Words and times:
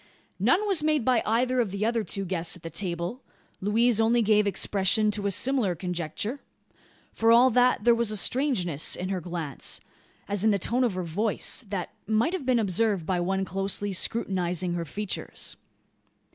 None 0.39 0.67
was 0.67 0.81
made 0.81 1.05
by 1.05 1.21
either 1.27 1.59
of 1.59 1.69
the 1.69 1.85
other 1.85 2.03
two 2.03 2.25
guests 2.25 2.55
at 2.57 2.63
the 2.63 2.71
table. 2.71 3.21
Louise 3.61 4.01
only 4.01 4.23
gave 4.23 4.47
expression 4.47 5.11
to 5.11 5.27
a 5.27 5.31
similar 5.31 5.75
conjecture. 5.75 6.39
For 7.13 7.31
all 7.31 7.51
that, 7.51 7.83
there 7.83 7.93
was 7.93 8.09
a 8.09 8.17
strangeness 8.17 8.95
in 8.95 9.09
her 9.09 9.21
glance 9.21 9.79
as 10.27 10.43
in 10.43 10.49
the 10.49 10.57
tone 10.57 10.83
of 10.83 10.95
her 10.95 11.03
voice 11.03 11.63
that 11.69 11.91
might 12.07 12.33
have 12.33 12.47
been 12.47 12.57
observed 12.57 13.05
by 13.05 13.19
one 13.19 13.45
closely 13.45 13.93
scrutinising 13.93 14.73
her 14.73 14.85
features. 14.85 15.55